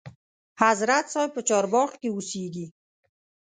[0.61, 2.65] حضرت صاحب په چارباغ کې اوسیږي.